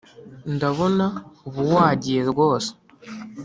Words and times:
ndabona 0.55 1.05
ubu 1.47 1.61
wagiye 1.73 2.21
rwose. 2.31 2.71